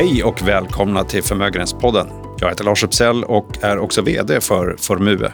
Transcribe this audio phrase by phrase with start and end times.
[0.00, 2.06] Hej och välkomna till Förmögenhetspodden.
[2.38, 5.32] Jag heter Lars Uppsell och är också vd för Formue.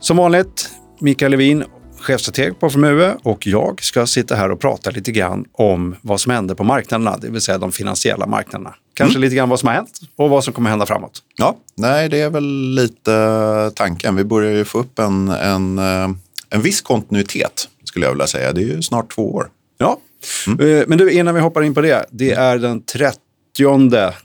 [0.00, 1.64] Som vanligt, Mikael Levin,
[2.00, 6.32] chefstrateg på Formue och jag ska sitta här och prata lite grann om vad som
[6.32, 8.74] händer på marknaderna, det vill säga de finansiella marknaderna.
[8.94, 9.22] Kanske mm.
[9.22, 11.22] lite grann vad som har hänt och vad som kommer hända framåt.
[11.36, 14.16] Ja, nej, det är väl lite tanken.
[14.16, 16.10] Vi börjar ju få upp en, en, eh,
[16.50, 18.52] en viss kontinuitet, skulle jag vilja säga.
[18.52, 19.48] Det är ju snart två år.
[19.78, 19.98] Ja,
[20.46, 20.78] mm.
[20.78, 22.06] Eh, men du, innan vi hoppar in på det.
[22.10, 23.20] Det är den 30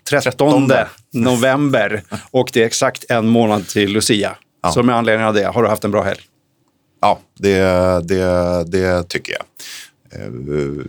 [0.10, 0.72] 13,
[1.14, 4.36] november och det är exakt en månad till Lucia.
[4.64, 4.72] Ja.
[4.72, 6.22] Så med anledning av det, har du haft en bra helg?
[7.02, 7.60] Ja, det,
[8.08, 9.44] det, det tycker jag.
[10.14, 10.30] Eh,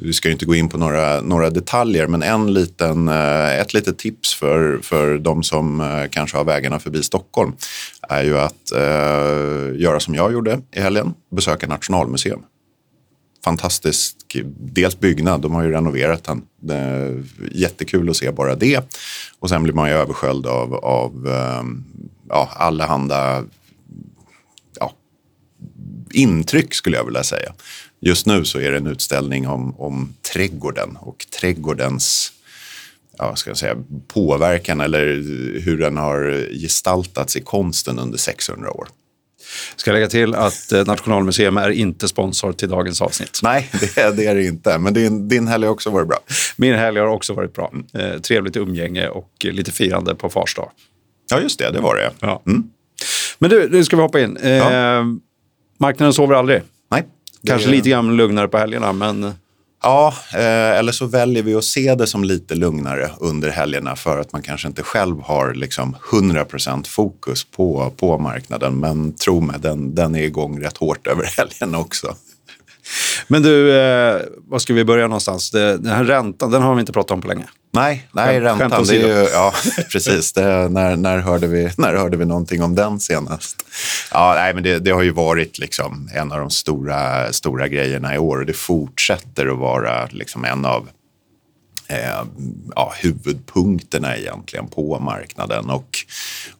[0.00, 3.98] vi ska inte gå in på några, några detaljer, men en liten, eh, ett litet
[3.98, 7.52] tips för, för de som eh, kanske har vägarna förbi Stockholm
[8.08, 12.42] är ju att eh, göra som jag gjorde i helgen, besöka Nationalmuseum.
[13.44, 14.16] Fantastisk,
[14.58, 16.42] dels byggnad, de har ju renoverat den.
[16.60, 18.94] Det är jättekul att se bara det.
[19.38, 21.84] Och sen blir man ju översköljd av, av ehm,
[22.28, 23.44] ja, allehanda
[26.12, 27.52] intryck skulle jag vilja säga.
[28.00, 32.32] Just nu så är det en utställning om, om trädgården och trädgårdens
[33.18, 33.76] ja, ska jag säga,
[34.08, 35.06] påverkan eller
[35.60, 38.88] hur den har gestaltats i konsten under 600 år.
[39.76, 43.40] Ska lägga till att eh, Nationalmuseum är inte sponsor till dagens avsnitt.
[43.42, 44.78] Nej, det är det, är inte.
[44.78, 46.18] Men din, din helg har också varit bra.
[46.56, 47.72] Min helg har också varit bra.
[47.94, 50.70] Eh, trevligt umgänge och lite firande på Fars dag.
[51.30, 51.70] Ja, just det.
[51.70, 52.10] Det var det.
[52.20, 52.42] Ja.
[52.46, 52.64] Mm.
[53.38, 54.38] Men du, nu ska vi hoppa in.
[54.42, 54.48] Ja.
[54.48, 55.04] Eh,
[55.78, 56.62] Marknaden sover aldrig.
[56.90, 57.04] Nej.
[57.46, 59.34] Kanske lite grann lugnare på helgerna, men...
[59.82, 64.20] Ja, eh, eller så väljer vi att se det som lite lugnare under helgerna för
[64.20, 68.80] att man kanske inte själv har liksom 100% fokus på, på marknaden.
[68.80, 72.14] Men tro mig, den, den är igång rätt hårt över helgen också.
[73.28, 75.50] Men du, eh, var ska vi börja någonstans?
[75.50, 77.44] Det, den här räntan, den har vi inte pratat om på länge.
[77.74, 78.84] Nej, nej räntan.
[78.84, 79.52] Det är ju, ja,
[79.92, 80.32] precis.
[80.32, 83.66] Det, när, när, hörde vi, när hörde vi någonting om den senast?
[84.12, 88.14] Ja, nej, men det, det, har ju varit liksom en av de stora, stora grejerna
[88.14, 90.88] i år och det fortsätter att vara liksom en av
[91.92, 92.24] eh,
[92.74, 95.70] ja, huvudpunkterna egentligen på marknaden.
[95.70, 95.98] Och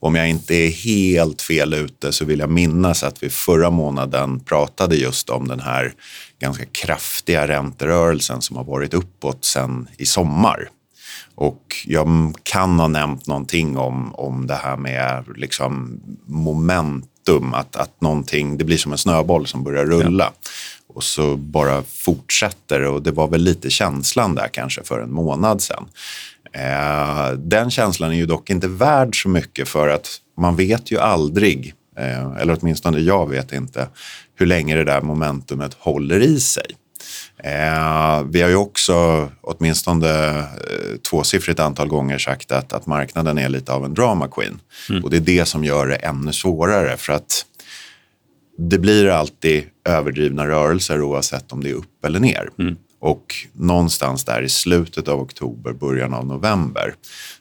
[0.00, 4.41] om jag inte är helt fel ute så vill jag minnas att vi förra månaden
[4.41, 5.94] pratade just om den här
[6.41, 10.69] ganska kraftiga ränterörelsen som har varit uppåt sen i sommar.
[11.34, 18.00] Och jag kan ha nämnt någonting om, om det här med liksom momentum, att, att
[18.00, 20.25] någonting, det blir som en snöboll som börjar rulla.
[20.25, 20.50] Ja.
[20.95, 25.63] Och så bara fortsätter och det var väl lite känslan där kanske för en månad
[25.63, 25.89] sedan.
[26.53, 30.09] Eh, den känslan är ju dock inte värd så mycket för att
[30.39, 33.89] man vet ju aldrig, eh, eller åtminstone jag vet inte,
[34.37, 36.67] hur länge det där momentumet håller i sig.
[37.45, 43.49] Eh, vi har ju också åtminstone eh, tvåsiffrigt antal gånger sagt att, att marknaden är
[43.49, 44.61] lite av en drama queen.
[44.91, 45.05] Mm.
[45.05, 47.45] Och det är det som gör det ännu svårare för att
[48.59, 52.51] det blir alltid överdrivna rörelser oavsett om det är upp eller ner.
[52.59, 52.77] Mm.
[53.01, 56.95] Och någonstans där i slutet av oktober, början av november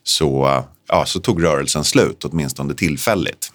[0.03, 3.51] så, ja, så tog rörelsen slut, åtminstone tillfälligt.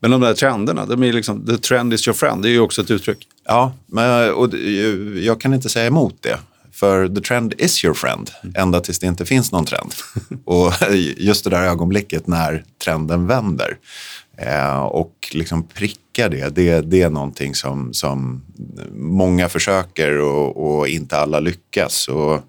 [0.00, 2.60] Men de där trenderna, de är liksom, the trend is your friend, det är ju
[2.60, 3.28] också ett uttryck.
[3.44, 4.54] Ja, men, och
[5.14, 6.38] jag kan inte säga emot det.
[6.72, 9.94] För the trend is your friend, ända tills det inte finns någon trend.
[10.44, 10.72] och
[11.16, 13.78] just det där ögonblicket när trenden vänder
[14.38, 18.42] eh, och liksom pricka det, det, det är någonting som, som
[18.94, 22.08] många försöker och, och, inte alla lyckas.
[22.08, 22.40] Och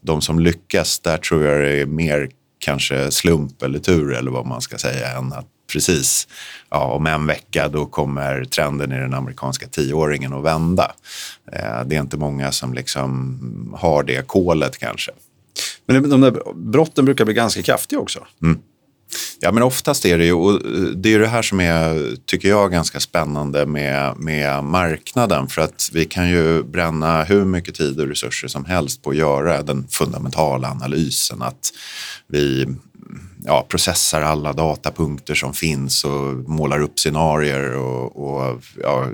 [0.00, 2.28] de som lyckas, där tror jag det är mer
[2.58, 6.28] kanske slump eller tur eller vad man ska säga än att precis
[6.70, 10.92] ja, om en vecka då kommer trenden i den amerikanska tioåringen att vända.
[11.52, 15.12] Eh, det är inte många som liksom har det kolet kanske.
[15.86, 18.26] Men de där brotten brukar bli ganska kraftiga också.
[18.42, 18.58] Mm.
[19.40, 20.60] Ja, men oftast är det ju, och
[20.96, 25.48] det är det här som är, tycker jag, ganska spännande med, med marknaden.
[25.48, 29.16] För att vi kan ju bränna hur mycket tid och resurser som helst på att
[29.16, 31.42] göra den fundamentala analysen.
[31.42, 31.72] Att
[32.28, 32.66] vi
[33.44, 39.06] ja, processar alla datapunkter som finns och målar upp scenarier och, och ja,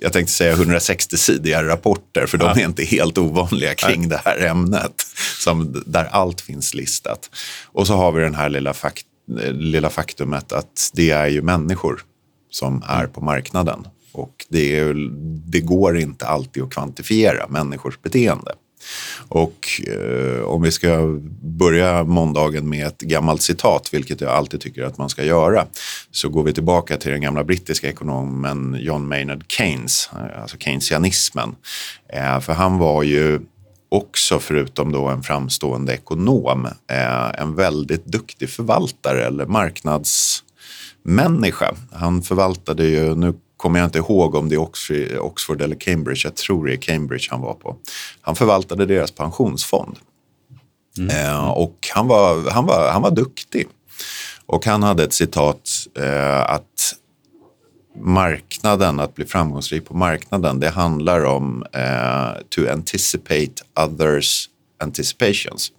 [0.00, 5.06] jag tänkte säga 160-sidiga rapporter, för de är inte helt ovanliga kring det här ämnet,
[5.44, 7.30] som, där allt finns listat.
[7.66, 9.06] Och så har vi den här lilla, fakt,
[9.50, 12.00] lilla faktumet att det är ju människor
[12.50, 13.86] som är på marknaden.
[14.12, 14.94] Och det, är,
[15.50, 18.52] det går inte alltid att kvantifiera människors beteende.
[19.28, 24.84] Och eh, om vi ska börja måndagen med ett gammalt citat, vilket jag alltid tycker
[24.84, 25.66] att man ska göra,
[26.10, 31.54] så går vi tillbaka till den gamla brittiska ekonomen John Maynard Keynes, alltså keynesianismen.
[32.08, 33.40] Eh, för han var ju
[33.94, 41.74] också, förutom då en framstående ekonom, eh, en väldigt duktig förvaltare eller marknadsmänniska.
[41.92, 44.68] Han förvaltade ju, nu kommer jag inte ihåg om det är
[45.18, 47.76] Oxford, eller Cambridge, jag tror det är Cambridge han var på.
[48.20, 49.98] Han förvaltade deras pensionsfond.
[50.98, 51.16] Mm.
[51.16, 53.66] Eh, och han var, han, var, han var duktig.
[54.46, 56.94] Och han hade ett citat eh, att
[57.94, 64.48] marknaden, att bli framgångsrik på marknaden, det handlar om eh, to anticipate others
[64.80, 65.72] anticipations.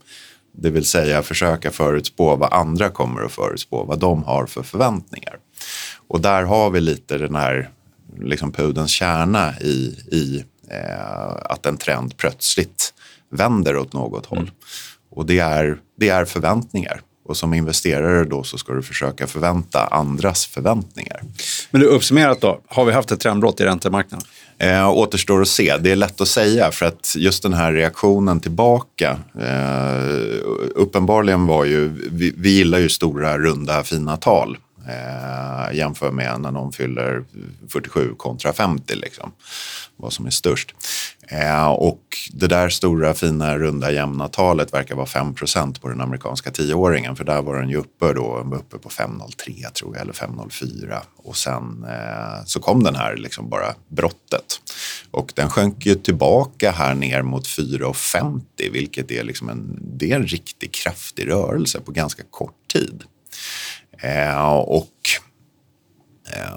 [0.51, 5.37] Det vill säga försöka förutspå vad andra kommer att förutspå, vad de har för förväntningar.
[6.07, 7.69] Och där har vi lite den här
[8.19, 12.93] liksom pudens kärna i, i eh, att en trend plötsligt
[13.29, 14.37] vänder åt något håll.
[14.37, 14.51] Mm.
[15.09, 17.01] Och det är, det är förväntningar.
[17.25, 21.21] Och som investerare då så ska du försöka förvänta andras förväntningar.
[21.71, 24.27] Men du, uppsummerat då, har vi haft ett trendbrott i räntemarknaden?
[24.57, 25.77] Eh, återstår att se.
[25.77, 29.19] Det är lätt att säga för att just den här reaktionen tillbaka.
[29.41, 30.39] Eh,
[30.75, 34.57] uppenbarligen var ju, vi, vi gillar ju stora, runda, fina tal.
[34.87, 37.23] Eh, jämför med när någon fyller
[37.69, 38.95] 47 kontra 50.
[38.95, 39.31] Liksom,
[39.97, 40.75] vad som är störst.
[41.27, 42.01] Eh, och
[42.33, 47.15] det där stora, fina, runda, jämna talet verkar vara 5% på den amerikanska tioåringen.
[47.15, 50.99] För där var den ju uppe, då, uppe på 5,03 tror jag, eller 5,04.
[51.17, 54.61] Och sen eh, så kom den här liksom bara brottet.
[55.11, 60.15] Och den sjönk ju tillbaka här ner mot 4,50 vilket är, liksom en, det är
[60.15, 63.03] en riktigt kraftig rörelse på ganska kort tid.
[63.97, 64.91] Eh, och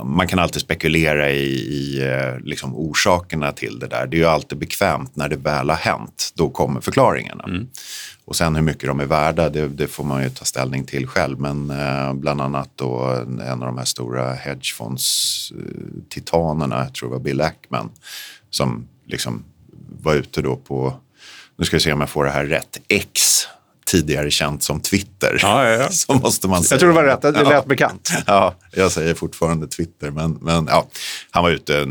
[0.04, 4.06] man kan alltid spekulera i, i eh, liksom orsakerna till det där.
[4.06, 6.32] Det är ju alltid bekvämt när det väl har hänt.
[6.34, 7.44] Då kommer förklaringarna.
[7.44, 7.66] Mm.
[8.24, 11.06] Och sen hur mycket de är värda, det, det, får man ju ta ställning till
[11.06, 11.40] själv.
[11.40, 17.20] Men eh, bland annat då en av de här stora hedgefonds-titanerna, jag tror det var
[17.20, 17.90] Bill Ackman,
[18.50, 19.44] som liksom
[20.02, 20.94] var ute då på,
[21.56, 23.46] nu ska vi se om jag får det här rätt, X
[23.90, 25.38] tidigare känt som Twitter.
[25.42, 25.88] Ja, ja, ja.
[25.90, 26.74] Så måste man säga.
[26.74, 27.64] Jag tror det var rätt, det lät ja.
[27.66, 28.10] bekant.
[28.26, 30.10] Ja, jag säger fortfarande Twitter.
[30.10, 30.88] Men, men ja,
[31.30, 31.86] han var ute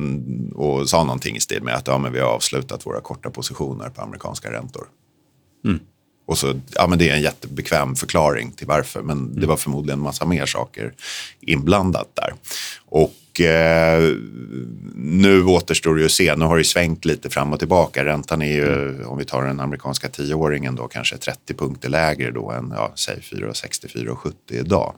[0.56, 3.90] och sa någonting i stil med att ja, men vi har avslutat våra korta positioner
[3.90, 4.88] på amerikanska räntor.
[5.66, 5.80] Mm.
[6.28, 9.40] Och så, ja, men det är en jättebekväm förklaring till varför, men mm.
[9.40, 10.94] det var förmodligen en massa mer saker
[11.40, 12.34] inblandat där.
[12.86, 14.16] Och eh,
[14.96, 16.36] nu återstår det ju att se.
[16.36, 18.06] Nu har det svängt lite fram och tillbaka.
[18.06, 19.08] Räntan är ju, mm.
[19.08, 23.20] om vi tar den amerikanska tioåringen då, kanske 30 punkter lägre då än, ja, säg
[23.20, 24.94] 4,60-4,70 idag.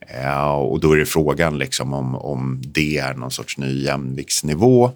[0.00, 4.90] Eh, och då är det frågan liksom om, om det är någon sorts ny jämviktsnivå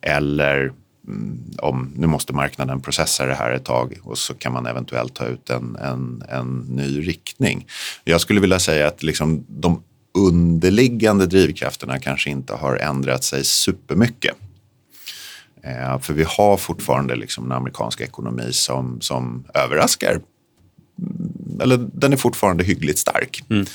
[0.00, 0.72] eller
[1.06, 5.14] mm, om nu måste marknaden processa det här ett tag och så kan man eventuellt
[5.14, 7.66] ta ut en, en, en ny riktning.
[8.04, 9.82] Jag skulle vilja säga att liksom de
[10.14, 14.36] underliggande drivkrafterna kanske inte har ändrat sig supermycket.
[15.62, 20.20] Eh, för vi har fortfarande liksom en amerikansk ekonomi som, som överraskar.
[20.98, 23.44] Mm, eller den är fortfarande hyggligt stark.
[23.50, 23.66] Mm.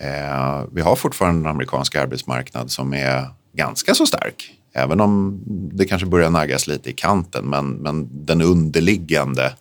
[0.00, 3.26] Eh, vi har fortfarande en amerikansk arbetsmarknad som är
[3.56, 4.56] ganska så stark.
[4.72, 5.40] Även om
[5.72, 7.50] det kanske börjar naggas lite i kanten.
[7.50, 9.52] Men, men den underliggande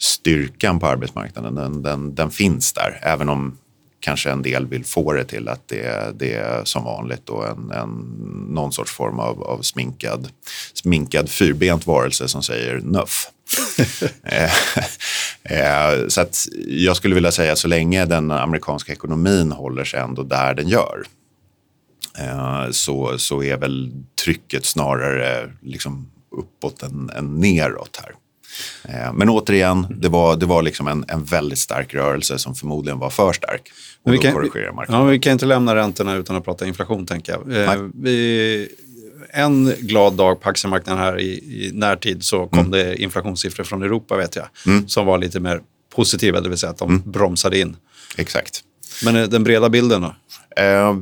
[0.00, 3.00] styrkan på arbetsmarknaden den, den, den finns där.
[3.02, 3.58] Även om
[4.02, 7.70] kanske en del vill få det till att det, det är som vanligt då en,
[7.70, 7.88] en,
[8.48, 10.28] någon sorts form av, av sminkad,
[10.74, 13.28] sminkad fyrbent varelse som säger nuff.
[14.24, 14.50] Eh,
[15.42, 20.22] eh, så att jag skulle vilja säga så länge den amerikanska ekonomin håller sig ändå
[20.22, 21.02] där den gör
[22.18, 23.92] eh, så, så är väl
[24.24, 28.14] trycket snarare liksom uppåt än, än neråt här.
[28.84, 32.98] Eh, men återigen, det var, det var liksom en, en väldigt stark rörelse som förmodligen
[32.98, 33.72] var för stark.
[34.02, 34.50] Och vi, kan,
[34.88, 37.56] ja, vi kan inte lämna räntorna utan att prata inflation, tänker jag.
[37.56, 38.68] Eh, vi,
[39.30, 42.70] en glad dag på aktiemarknaden här i, i närtid så kom mm.
[42.70, 44.88] det inflationssiffror från Europa, vet jag, mm.
[44.88, 45.60] som var lite mer
[45.94, 47.02] positiva, det vill säga att de mm.
[47.04, 47.76] bromsade in.
[48.16, 48.60] Exakt.
[49.04, 50.14] Men eh, den breda bilden då?
[50.62, 50.96] Eh,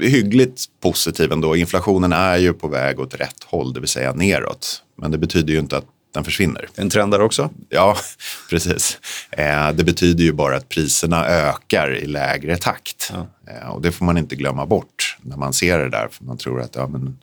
[0.00, 1.56] hyggligt positiv ändå.
[1.56, 4.82] Inflationen är ju på väg åt rätt håll, det vill säga neråt.
[4.96, 6.68] Men det betyder ju inte att den försvinner.
[6.74, 7.50] En trend där också?
[7.68, 7.96] Ja,
[8.50, 8.98] precis.
[9.30, 13.12] Eh, det betyder ju bara att priserna ökar i lägre takt.
[13.14, 13.26] Ja.
[13.46, 16.08] Eh, och det får man inte glömma bort när man ser det där.
[16.10, 17.18] För man tror att ja, men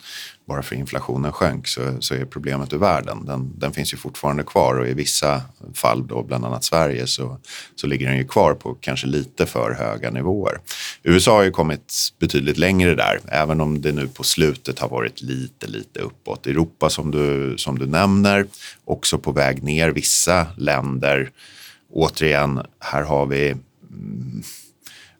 [0.48, 3.26] bara för inflationen sjönk så, så är problemet ur världen.
[3.26, 5.42] Den, den, finns ju fortfarande kvar och i vissa
[5.74, 7.38] fall, då, bland annat Sverige, så,
[7.76, 10.60] så ligger den ju kvar på kanske lite för höga nivåer.
[11.04, 15.22] USA har ju kommit betydligt längre där, även om det nu på slutet har varit
[15.22, 16.48] lite, lite uppåt.
[16.48, 18.46] Europa som du, som du nämner,
[18.86, 19.90] också på väg ner.
[19.90, 21.32] Vissa länder,
[21.94, 24.44] återigen, här har vi mm,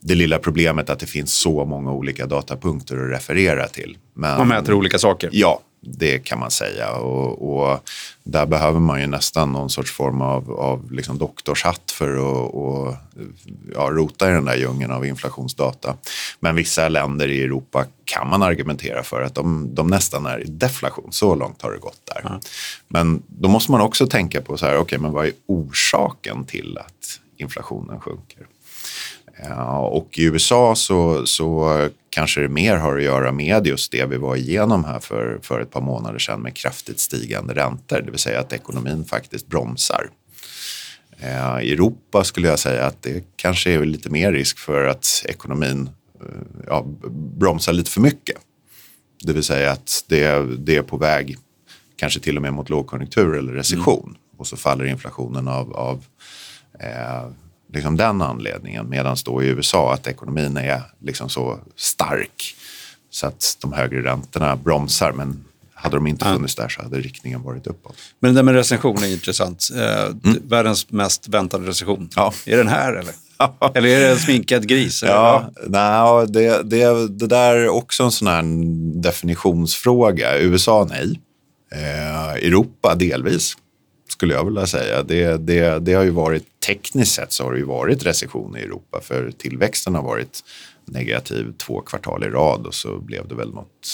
[0.02, 3.98] det lilla problemet att det finns så många olika datapunkter att referera till.
[4.14, 5.30] Men, Man mäter olika saker?
[5.34, 6.92] Ja, Det kan man säga.
[6.92, 7.80] Och, och,
[8.24, 12.96] där behöver man ju nästan någon sorts form av, av liksom doktorshatt för att och,
[13.74, 15.96] ja, rota i den där djungeln av inflationsdata.
[16.40, 20.46] Men vissa länder i Europa kan man argumentera för att de, de nästan är i
[20.46, 21.12] deflation.
[21.12, 22.30] Så långt har det gått där.
[22.30, 22.40] Mm.
[22.88, 26.78] Men då måste man också tänka på så här, okay, men vad är orsaken till
[26.78, 28.48] att inflationen sjunker?
[29.90, 34.18] Och i USA så, så kanske det mer har att göra med just det vi
[34.18, 38.20] var igenom här för, för ett par månader sedan med kraftigt stigande räntor, det vill
[38.20, 40.10] säga att ekonomin faktiskt bromsar.
[41.62, 45.90] I Europa skulle jag säga att det kanske är lite mer risk för att ekonomin
[46.22, 46.26] eh,
[46.68, 48.38] ja, bromsar lite för mycket.
[49.24, 51.38] Det vill säga att det, det är på väg
[51.96, 54.18] kanske till och med mot lågkonjunktur eller recession mm.
[54.38, 56.06] och så faller inflationen av, av
[56.80, 57.32] eh,
[57.74, 58.90] liksom den anledningen.
[58.90, 62.56] Medan då i USA att ekonomin är liksom så stark
[63.12, 65.12] så att de högre räntorna bromsar.
[65.12, 67.96] Men hade de inte funnits där så hade riktningen varit uppåt.
[68.20, 69.70] Men det där med recension är intressant.
[69.76, 70.42] Eh, mm.
[70.44, 72.10] Världens mest väntade recession.
[72.16, 72.34] Ja.
[72.46, 73.14] Är den här eller?
[73.74, 75.04] eller är det en sminkad gris?
[75.04, 78.44] Ja, nej, det, det, det där är också en sån här
[79.02, 80.38] definitionsfråga.
[80.38, 81.20] USA, nej.
[81.72, 83.56] Eh, Europa, delvis
[84.20, 85.04] skulle jag vilja säga.
[85.04, 88.60] Det, det, det har ju varit, tekniskt sett så har det ju varit recession i
[88.60, 90.44] Europa för tillväxten har varit
[90.86, 93.88] negativ två kvartal i rad och så blev det väl något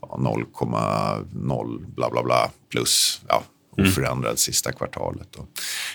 [0.00, 3.42] ja, 0,0 bla bla bla plus ja,
[3.78, 3.90] mm.
[3.90, 4.36] oförändrad mm.
[4.36, 5.36] sista kvartalet.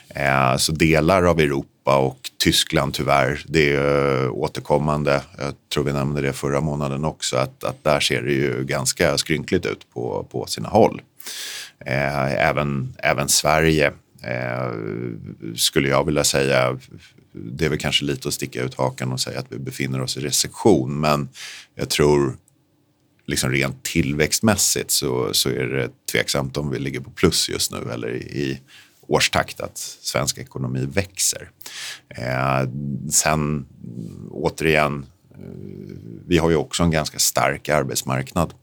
[0.10, 5.22] Eh, så delar av Europa och Tyskland tyvärr, det är återkommande.
[5.38, 9.18] Jag tror vi nämnde det förra månaden också, att, att där ser det ju ganska
[9.18, 11.02] skrynkligt ut på, på sina håll.
[11.86, 13.93] Eh, även, även Sverige
[14.24, 14.72] eh,
[15.55, 16.79] skulle jag vilja säga
[17.31, 20.17] det är väl kanske lite att sticka ut hakan och säga att vi befinner oss
[20.17, 21.00] i recession.
[21.00, 21.29] Men
[21.75, 22.38] jag tror
[23.25, 27.91] liksom rent tillväxtmässigt så, så är det tveksamt om vi ligger på plus just nu
[27.91, 28.62] eller i,
[29.10, 31.50] årstakt att svensk ekonomi växer.
[32.10, 32.69] Eh,
[33.12, 33.65] sen
[34.31, 35.39] återigen, eh,
[36.25, 38.53] vi har ju också en ganska stark arbetsmarknad.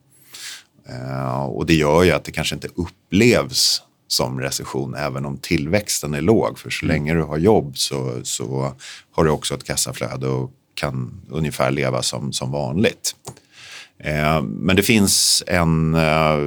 [0.88, 6.14] Eh, och det gör ju att det kanske inte upplevs som recession även om tillväxten
[6.14, 6.59] är låg.
[6.59, 6.95] För så mm.
[6.95, 8.75] länge du har jobb så, så
[9.12, 13.17] har du också ett kassaflöde och kan ungefär leva som, som vanligt.
[13.99, 15.95] Eh, men det finns en...
[15.95, 16.38] Eh,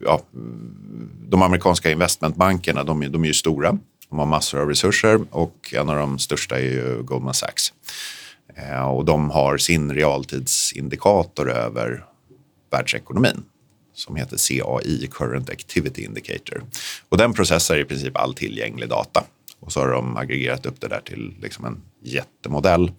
[0.00, 0.20] ja,
[1.28, 3.78] de amerikanska investmentbankerna de, de är ju stora.
[4.10, 7.72] De har massor av resurser och en av de största är Goldman Sachs.
[8.92, 12.04] Och de har sin realtidsindikator över
[12.70, 13.44] världsekonomin
[13.96, 16.62] som heter CAI, Current Activity Indicator.
[17.08, 19.24] Och den processar i princip all tillgänglig data.
[19.60, 22.92] Och så har de aggregerat upp det där till liksom en jättemodell.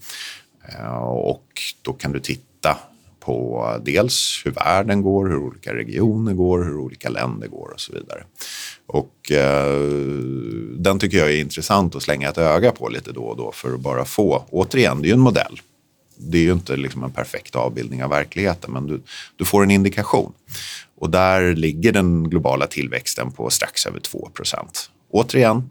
[0.69, 2.77] Eh, och då kan du titta
[3.19, 7.93] på dels hur världen går, hur olika regioner går, hur olika länder går och så
[7.93, 8.23] vidare.
[8.85, 9.81] Och eh,
[10.77, 13.73] den tycker jag är intressant att slänga ett öga på lite då och då för
[13.73, 15.59] att bara få, återigen, det är ju en modell.
[16.17, 19.01] Det är ju inte liksom en perfekt avbildning av verkligheten men du,
[19.35, 20.33] du får en indikation.
[20.97, 24.89] Och där ligger den globala tillväxten på strax över 2 procent.
[25.11, 25.69] Återigen,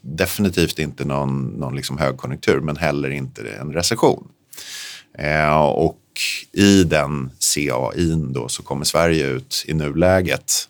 [0.00, 4.28] definitivt inte någon, någon liksom högkonjunktur men heller inte en recession.
[5.18, 6.02] Eh, och
[6.52, 10.68] i den CAI då så kommer Sverige ut i nuläget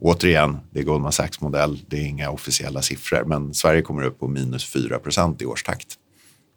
[0.00, 4.18] Återigen, det är Goldman Sachs modell, det är inga officiella siffror, men Sverige kommer upp
[4.18, 5.94] på minus 4% i årstakt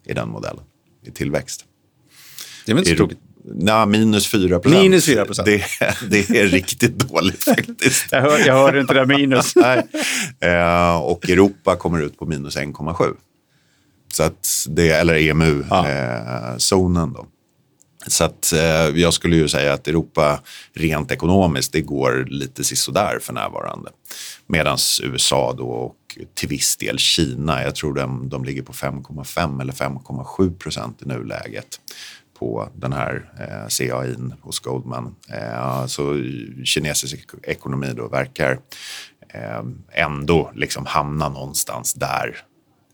[0.06, 0.64] i den modellen,
[1.06, 1.66] i tillväxt.
[2.66, 3.20] Det är väl inte så tråkigt?
[3.44, 4.82] Nej, minus 4 procent.
[4.82, 5.46] Minus 4 procent.
[5.46, 5.64] Det,
[6.10, 8.12] det, är riktigt dåligt faktiskt.
[8.12, 9.54] jag, hör, jag hörde inte det minus.
[10.40, 13.14] Eh, och Europa kommer ut på minus 1,7.
[14.14, 17.20] Så att det, eller EMU-zonen ja.
[17.20, 17.28] eh, då.
[18.08, 20.40] Så att, eh, jag skulle ju säga att Europa
[20.74, 23.90] rent ekonomiskt, det går lite sisådär för närvarande.
[24.48, 29.62] Medan USA då och till viss del Kina, jag tror de, de ligger på 5,5
[29.62, 31.80] eller 5,7 procent i nuläget
[32.40, 35.16] på den här eh, CAI hos Goldman.
[35.30, 36.24] Eh, så
[36.66, 38.60] kinesisk ekonomi då verkar
[39.30, 42.38] eh, ändå liksom hamna någonstans där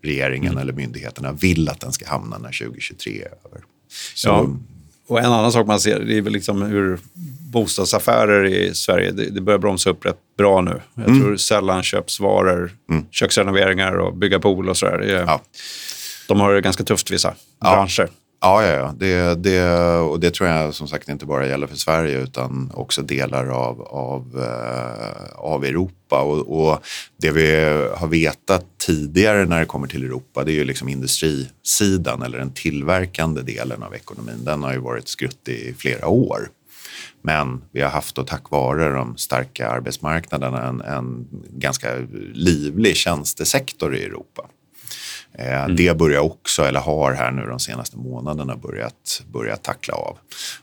[0.03, 0.61] regeringen mm.
[0.61, 3.61] eller myndigheterna vill att den ska hamna när 2023 är över.
[4.15, 4.47] Så, ja.
[5.07, 6.99] Och en annan sak man ser det är väl liksom hur
[7.51, 10.81] bostadsaffärer i Sverige, det, det börjar bromsa upp rätt bra nu.
[10.95, 11.21] Jag mm.
[11.21, 13.05] tror sällanköpsvaror, mm.
[13.11, 15.23] köksrenoveringar och bygga pool och sådär.
[15.27, 15.41] Ja.
[16.27, 17.71] De har det ganska tufft vissa ja.
[17.71, 18.09] branscher.
[18.39, 18.93] Ja, ja, ja.
[18.97, 23.01] Det, det, och det tror jag som sagt inte bara gäller för Sverige utan också
[23.01, 26.21] delar av, av, eh, av Europa.
[26.21, 26.79] Och, och,
[27.17, 27.63] det vi
[27.95, 32.53] har vetat tidigare när det kommer till Europa det är ju liksom industrisidan eller den
[32.53, 34.45] tillverkande delen av ekonomin.
[34.45, 36.49] Den har ju varit skrutt i flera år.
[37.21, 41.87] Men vi har haft, och tack vare de starka arbetsmarknaderna, en, en ganska
[42.33, 44.47] livlig tjänstesektor i Europa.
[45.33, 45.75] Eh, mm.
[45.75, 50.17] Det börjar också, eller har här nu de senaste månaderna börjat, börjat tackla av.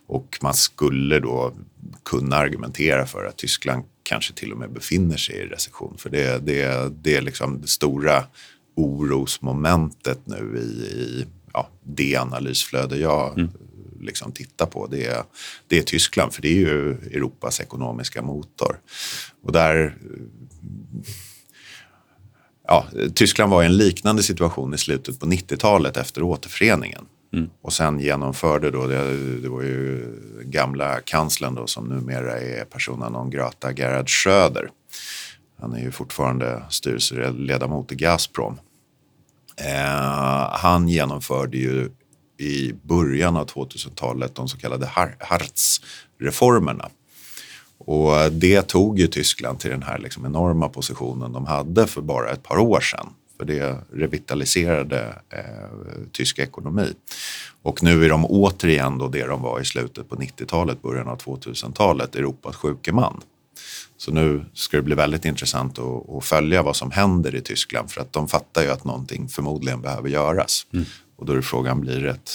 [0.07, 1.53] Och man skulle då
[2.05, 5.97] kunna argumentera för att Tyskland kanske till och med befinner sig i recession.
[5.99, 8.25] För det, det, det är liksom det stora
[8.77, 13.51] orosmomentet nu i, i ja, det analysflöde jag mm.
[14.01, 14.87] liksom tittar på.
[14.87, 15.23] Det är,
[15.69, 18.81] det är Tyskland, för det är ju Europas ekonomiska motor.
[19.43, 19.97] Och där
[22.69, 27.07] ja, Tyskland var i en liknande situation i slutet på 90-talet efter återföreningen.
[27.33, 27.51] Mm.
[27.63, 30.07] Och sen genomförde då, det, det var ju
[30.45, 34.71] gamla kanslern då som numera är persona non grata, Gerhard Schröder.
[35.61, 38.59] Han är ju fortfarande styrelseledamot i Gazprom.
[39.57, 41.91] Eh, han genomförde ju
[42.39, 46.91] i början av 2000-talet de så kallade Hartz-reformerna.
[47.85, 52.31] Och det tog ju Tyskland till den här liksom enorma positionen de hade för bara
[52.31, 53.07] ett par år sedan.
[53.39, 55.41] För det revitaliserade eh,
[56.13, 56.93] tysk ekonomi.
[57.63, 61.19] Och nu är de återigen då det de var i slutet på 90-talet, början av
[61.19, 63.21] 2000-talet, Europas sjuke man.
[63.97, 67.91] Så nu ska det bli väldigt intressant att, att, följa vad som händer i Tyskland
[67.91, 70.67] för att de fattar ju att någonting förmodligen behöver göras.
[70.73, 70.85] Mm.
[71.17, 72.31] Och då är frågan, blir det ett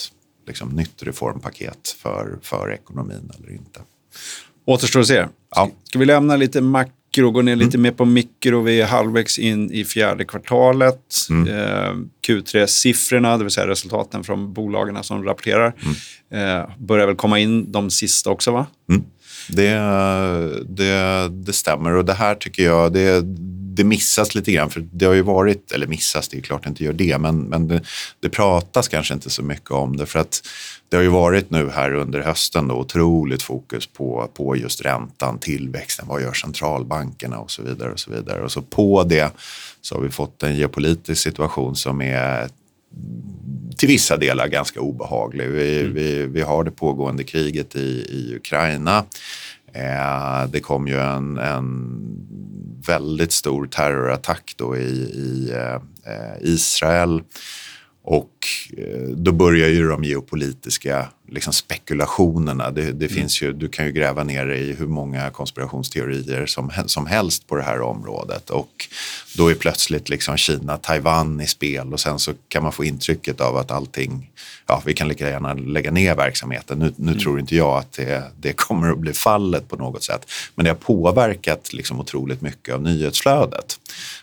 [0.48, 3.80] liksom, nytt reformpaket för, för ekonomin eller inte?
[4.70, 5.26] Återstår att se.
[5.56, 5.72] Ja.
[5.84, 7.82] Ska vi lämna lite makro, gå ner lite mm.
[7.82, 8.62] mer på mikro.
[8.62, 11.16] Vi är halvvägs in i fjärde kvartalet.
[11.30, 11.48] Mm.
[11.48, 11.94] Eh,
[12.28, 15.76] Q3-siffrorna, det vill säga resultaten från bolagen som rapporterar,
[16.32, 16.60] mm.
[16.60, 18.68] eh, börjar väl komma in de sista också va?
[18.90, 19.04] Mm.
[19.50, 19.74] Det,
[20.66, 23.22] det, det stämmer och det här tycker jag, det,
[23.76, 24.70] det missas lite grann.
[24.70, 27.40] För det har ju varit, eller missas, det är klart det inte gör det, men,
[27.40, 27.82] men det,
[28.20, 30.06] det pratas kanske inte så mycket om det.
[30.06, 30.48] För att
[30.90, 35.40] det har ju varit nu här under hösten då otroligt fokus på, på just räntan,
[35.40, 37.92] tillväxten, vad gör centralbankerna och så vidare.
[37.92, 38.44] Och så vidare.
[38.44, 39.32] Och så på det
[39.82, 42.50] så har vi fått en geopolitisk situation som är
[43.78, 45.50] till vissa delar ganska obehaglig.
[45.50, 45.94] Vi, mm.
[45.94, 49.06] vi, vi har det pågående kriget i, i Ukraina.
[49.74, 52.00] Eh, det kom ju en, en
[52.86, 55.76] väldigt stor terrorattack då i, i eh,
[56.14, 57.24] eh Israel.
[58.04, 58.39] Och
[59.16, 62.72] då börjar ju de geopolitiska liksom spekulationerna.
[62.72, 63.10] Det, det mm.
[63.10, 67.48] finns ju, du kan ju gräva ner dig i hur många konspirationsteorier som, som helst
[67.48, 68.50] på det här området.
[68.50, 68.88] Och
[69.38, 73.42] då är plötsligt liksom Kina, Taiwan i spel och sen så kan man få intrycket
[73.42, 74.32] av att allting,
[74.68, 76.80] ja vi kan lika gärna lägga ner verksamheten.
[76.80, 77.24] Nu, nu mm.
[77.24, 80.32] tror inte jag att det, det kommer att bli fallet på något sätt.
[80.56, 83.80] Men det har påverkat liksom otroligt mycket av nyhetsflödet.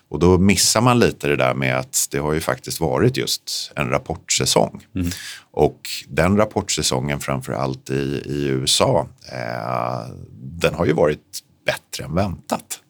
[0.08, 3.72] Och då missar man lite det där med att det har ju faktiskt varit just
[3.76, 4.86] en rapportsäsong.
[4.94, 5.10] Mm.
[5.50, 12.14] Och den rapportsäsongen framför allt i, i USA, eh, den har ju varit bättre än
[12.14, 12.80] väntat.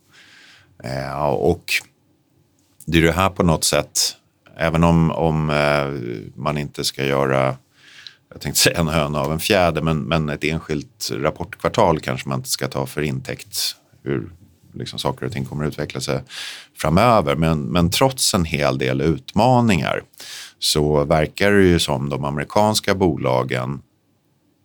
[0.85, 1.73] Eh, och
[2.87, 4.17] det är det här på något sätt,
[4.57, 7.57] även om, om eh, man inte ska göra
[8.29, 12.39] jag tänkte säga en höna av en fjäder, men, men ett enskilt rapportkvartal kanske man
[12.39, 14.31] inte ska ta för intäkt hur
[14.79, 16.21] liksom saker och ting kommer att utveckla sig
[16.77, 17.37] framöver.
[17.37, 20.03] Men, men trots en hel del utmaningar
[20.59, 23.83] så verkar det ju som de amerikanska bolagen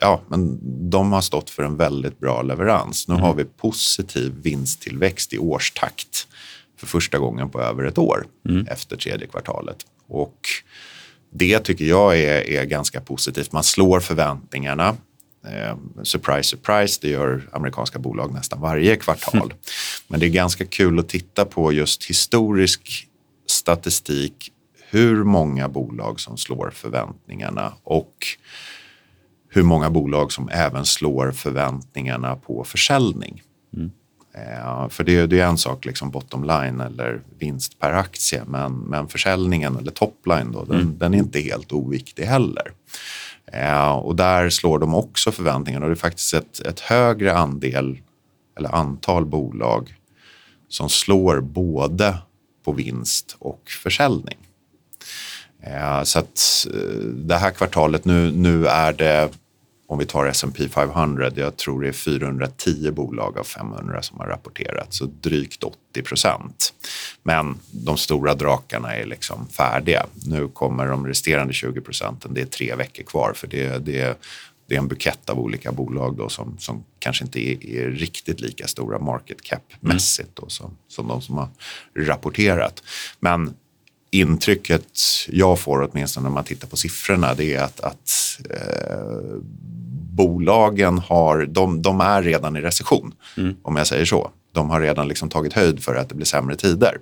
[0.02, 3.08] ja, men de har stått för en väldigt bra leverans.
[3.08, 3.26] Nu mm.
[3.26, 6.28] har vi positiv vinsttillväxt i årstakt
[6.78, 8.68] för första gången på över ett år mm.
[8.68, 9.78] efter tredje kvartalet.
[10.08, 10.38] Och
[11.34, 13.52] det tycker jag är, är ganska positivt.
[13.52, 14.98] Man slår förväntningarna.
[15.48, 19.54] Eh, surprise, surprise, det gör amerikanska bolag nästan varje kvartal.
[20.08, 23.08] Men det är ganska kul att titta på just historisk
[23.48, 24.52] statistik,
[24.90, 28.16] hur många bolag som slår förväntningarna och
[29.50, 33.42] hur många bolag som även slår förväntningarna på försäljning.
[33.74, 33.92] Mm.
[34.34, 38.74] Eh, för det, det, är en sak, liksom bottom line eller vinst per aktie, men,
[38.74, 40.98] men försäljningen eller topline då, den, mm.
[40.98, 42.72] den är inte helt oviktig heller.
[43.54, 48.00] Eh, och där slår de också förväntningarna och det är faktiskt ett, ett högre andel
[48.58, 49.96] eller antal bolag
[50.68, 52.18] som slår både
[52.66, 54.38] på vinst och försäljning.
[55.64, 59.30] Eh, så att eh, det här kvartalet, nu, nu är det
[59.92, 64.26] om vi tar S&P 500, jag tror det är 410 bolag av 500 som har
[64.26, 66.74] rapporterat, så drygt 80 procent.
[67.24, 70.06] Men de stora drakarna är liksom färdiga.
[70.26, 74.18] Nu kommer de resterande 20 procenten, det är tre veckor kvar för det, det,
[74.68, 78.40] det är en bukett av olika bolag då som, som kanske inte är, är riktigt
[78.40, 81.48] lika stora market cap-mässigt då, som, som de som har
[81.96, 82.84] rapporterat.
[83.20, 83.54] Men
[84.12, 88.10] intrycket jag får åtminstone när man tittar på siffrorna det är att, att
[88.50, 89.38] eh,
[90.12, 93.56] bolagen har, de, de är redan i recession, mm.
[93.64, 94.32] om jag säger så.
[94.54, 96.98] De har redan liksom tagit höjd för att det blir sämre tider.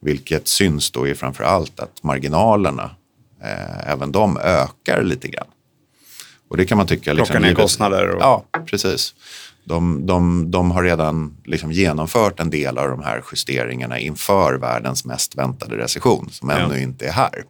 [0.00, 2.90] Vilket syns då i framför allt att marginalerna,
[3.42, 5.46] eh, även de ökar lite grann.
[6.48, 7.12] Och det kan man tycka...
[7.12, 8.10] Liksom, Plocka ner kostnader?
[8.10, 8.22] Och...
[8.22, 9.14] Ja, precis.
[9.64, 15.04] De, de, de har redan liksom genomfört en del av de här justeringarna inför världens
[15.04, 16.78] mest väntade recession som ännu ja.
[16.78, 17.44] inte är här.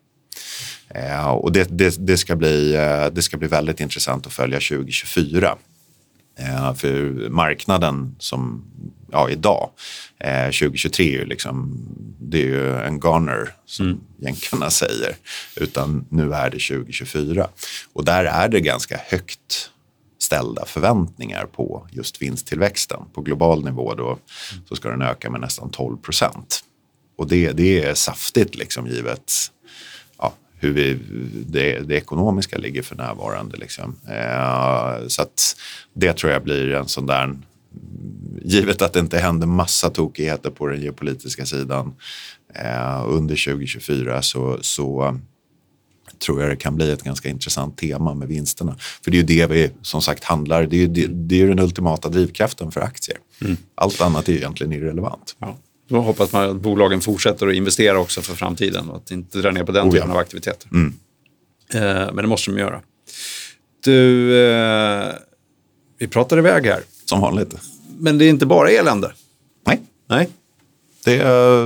[0.89, 4.61] Eh, och det, det, det, ska bli, eh, det ska bli väldigt intressant att följa
[4.61, 5.57] 2024.
[6.39, 8.65] Eh, för marknaden som
[9.13, 9.71] ja, idag,
[10.19, 11.79] eh, 2023, liksom,
[12.21, 14.01] det är ju en goner som mm.
[14.19, 15.17] jänkarna säger.
[15.57, 17.49] Utan nu är det 2024.
[17.93, 19.71] Och där är det ganska högt
[20.19, 23.01] ställda förväntningar på just vinsttillväxten.
[23.15, 24.19] På global nivå då,
[24.69, 26.65] så ska den öka med nästan 12 procent.
[27.19, 29.33] Och det, det är saftigt liksom givet
[30.61, 30.99] hur vi,
[31.47, 33.57] det, det, ekonomiska ligger för närvarande.
[33.57, 33.97] Liksom.
[34.09, 35.25] Eh, så
[35.95, 37.37] det tror jag blir en sån där
[38.43, 41.95] givet att det inte händer massa tokigheter på den geopolitiska sidan
[42.55, 45.19] eh, under 2024 så, så
[46.19, 48.77] tror jag det kan bli ett ganska intressant tema med vinsterna.
[49.05, 51.49] För det är ju det vi som sagt handlar, det är ju, det, det är
[51.49, 53.19] den ultimata drivkraften för aktier.
[53.41, 53.57] Mm.
[53.75, 55.37] Allt annat är ju egentligen irrelevant.
[55.39, 55.57] Ja.
[55.89, 59.51] Då hoppas man att bolagen fortsätter att investera också för framtiden och att inte dra
[59.51, 60.15] ner på den oh, typen ja.
[60.15, 60.69] av aktiviteter.
[60.73, 60.95] Mm.
[61.75, 62.81] Eh, men det måste de göra.
[63.85, 65.13] Du, eh,
[65.99, 66.81] vi pratar iväg här.
[67.05, 67.55] Som vanligt.
[67.99, 69.13] Men det är inte bara elände?
[69.67, 69.83] Nej.
[70.07, 70.29] Nej.
[71.05, 71.23] Det,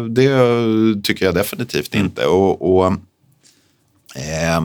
[0.08, 2.06] det tycker jag definitivt mm.
[2.06, 2.26] inte.
[2.26, 2.86] Och, och
[4.16, 4.62] eh, eh,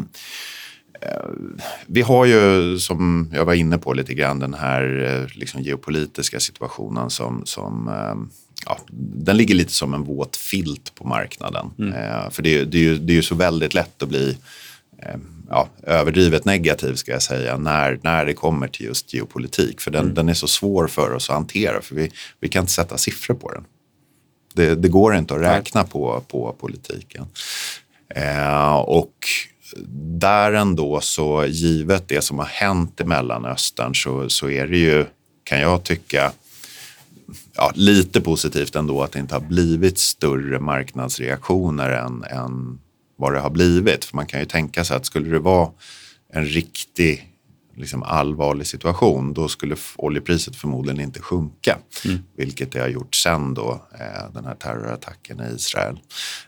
[1.85, 6.39] vi har ju, som jag var inne på lite grann, den här eh, liksom, geopolitiska
[6.39, 8.15] situationen som, som eh,
[8.67, 8.77] ja,
[9.15, 11.71] den ligger lite som en våt filt på marknaden.
[11.79, 11.93] Mm.
[11.93, 14.37] Eh, för det, det, är ju, det är ju så väldigt lätt att bli
[15.03, 15.17] eh,
[15.49, 19.81] ja, överdrivet negativ ska jag säga när, när det kommer till just geopolitik.
[19.81, 20.13] För den, mm.
[20.13, 23.35] den är så svår för oss att hantera för vi, vi kan inte sätta siffror
[23.35, 23.65] på den.
[24.53, 27.25] Det, det går inte att räkna på, på politiken.
[28.15, 29.13] Eh, och
[30.19, 35.05] där ändå så givet det som har hänt i Mellanöstern så, så är det ju,
[35.43, 36.31] kan jag tycka,
[37.57, 42.79] ja, lite positivt ändå att det inte har blivit större marknadsreaktioner än, än
[43.17, 44.05] vad det har blivit.
[44.05, 45.69] För man kan ju tänka sig att skulle det vara
[46.33, 47.26] en riktig
[47.77, 51.77] liksom allvarlig situation, då skulle oljepriset förmodligen inte sjunka.
[52.05, 52.17] Mm.
[52.37, 55.99] Vilket det har gjort sen då, eh, den här terrorattacken i Israel.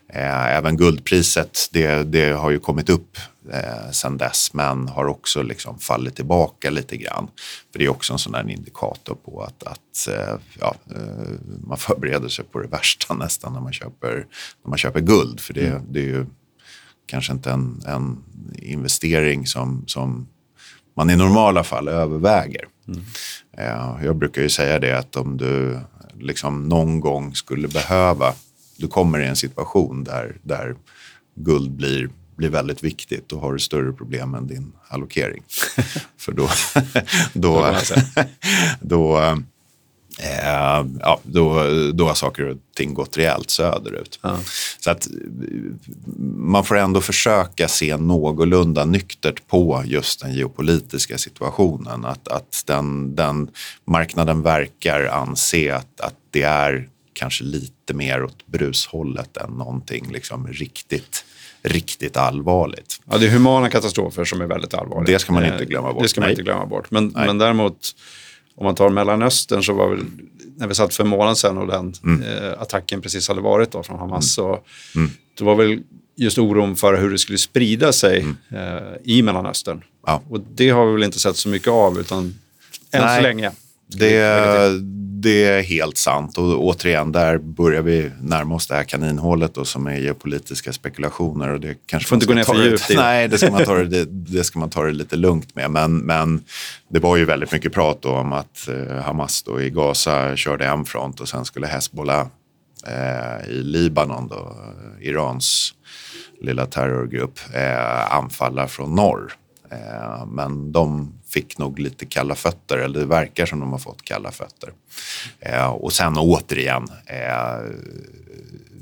[0.08, 3.18] Eh, även guldpriset, det, det har ju kommit upp
[3.52, 7.28] eh, sen dess, men har också liksom fallit tillbaka lite grann.
[7.72, 10.74] För det är också en sån där indikator på att, att eh, ja,
[11.66, 14.26] man förbereder sig på det värsta nästan när man köper,
[14.64, 15.40] när man köper guld.
[15.40, 15.82] För det, mm.
[15.88, 16.26] det är ju
[17.06, 18.22] kanske inte en, en
[18.58, 20.28] investering som, som
[21.00, 22.64] man i normala fall överväger.
[22.88, 23.04] Mm.
[24.04, 25.78] Jag brukar ju säga det att om du
[26.18, 28.34] liksom någon gång skulle behöva,
[28.76, 30.76] du kommer i en situation där, där
[31.34, 35.42] guld blir, blir väldigt viktigt, då har du större problem än din allokering.
[36.18, 36.48] För då,
[37.32, 37.76] då,
[38.80, 39.36] då,
[40.22, 44.18] eh, ja, då, då har saker och ting gått rejält söderut.
[44.22, 44.38] Ja.
[44.80, 45.08] Så att
[46.36, 52.04] man får ändå försöka se någorlunda nyktert på just den geopolitiska situationen.
[52.04, 53.50] Att, att den, den
[53.84, 60.48] marknaden verkar anse att, att det är kanske lite mer åt brushållet än någonting liksom
[60.48, 61.24] riktigt
[61.62, 63.00] riktigt allvarligt.
[63.10, 65.12] Ja, det är humana katastrofer som är väldigt allvarliga.
[65.12, 66.02] Det ska man inte glömma bort.
[66.02, 66.32] Det ska man Nej.
[66.32, 66.90] inte glömma bort.
[66.90, 67.94] Men, men däremot
[68.54, 70.04] om man tar Mellanöstern så var väl,
[70.56, 72.22] när vi satt för en månad sedan och den mm.
[72.22, 74.50] eh, attacken precis hade varit då från Hamas, mm.
[74.54, 74.62] så
[74.98, 75.10] mm.
[75.38, 75.82] det var väl
[76.16, 78.36] just oron för hur det skulle sprida sig mm.
[78.50, 79.84] eh, i Mellanöstern.
[80.06, 80.22] Ja.
[80.28, 82.24] Och det har vi väl inte sett så mycket av, utan
[82.90, 83.16] än Nej.
[83.16, 83.52] så länge.
[83.98, 84.80] Det,
[85.22, 89.64] det är helt sant och återigen där börjar vi närma oss det här kaninhålet då,
[89.64, 91.48] som är geopolitiska spekulationer.
[91.48, 94.04] Och det kanske får inte gå ner för djupt Nej, det ska, man ta det,
[94.04, 95.70] det, ska man ta det lite lugnt med.
[95.70, 96.44] Men, men
[96.88, 100.84] det var ju väldigt mycket prat om att eh, Hamas då i Gaza körde en
[100.84, 102.26] front och sen skulle Hezbollah
[102.86, 104.56] eh, i Libanon, då,
[105.00, 105.74] Irans
[106.40, 109.32] lilla terrorgrupp, eh, anfalla från norr.
[109.70, 114.02] Eh, men de fick nog lite kalla fötter, eller det verkar som de har fått
[114.02, 114.72] kalla fötter.
[115.40, 117.70] Eh, och sen återigen, eh,